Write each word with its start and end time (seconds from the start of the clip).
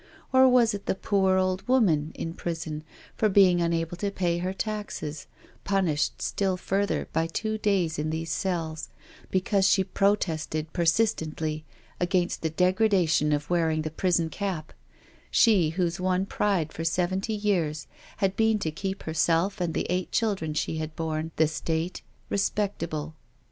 Or 0.33 0.49
was 0.49 0.73
it 0.73 0.87
the 0.87 0.95
poor 0.95 1.37
old 1.37 1.61
woman 1.67 2.11
in 2.15 2.33
prison 2.33 2.83
for 3.15 3.29
being 3.29 3.61
unable 3.61 3.95
to 3.97 4.09
pay 4.09 4.39
her 4.39 4.51
taxes, 4.51 5.27
punished 5.63 6.23
still 6.23 6.57
further 6.57 7.07
by 7.13 7.27
two 7.27 7.59
days 7.59 7.99
in 7.99 8.09
these 8.09 8.31
cells 8.31 8.89
because 9.29 9.69
she 9.69 9.83
pro« 9.83 10.15
tested 10.15 10.73
persistently 10.73 11.65
against 11.99 12.41
the 12.41 12.49
degradation 12.49 13.31
of 13.31 13.51
wearing 13.51 13.83
the 13.83 13.91
prison 13.91 14.29
cap, 14.31 14.73
she 15.29 15.69
whose 15.69 15.99
one 15.99 16.25
pride 16.25 16.73
for 16.73 16.83
seventy 16.83 17.35
years 17.35 17.85
had 18.17 18.35
been 18.35 18.57
to 18.57 18.71
keep 18.71 19.03
herself 19.03 19.61
and 19.61 19.75
the 19.75 19.85
eight 19.87 20.11
children 20.11 20.55
she 20.55 20.77
had 20.77 20.95
borne 20.95 21.29
the 21.35 21.47
State" 21.47 22.01
respectable." 22.27 23.13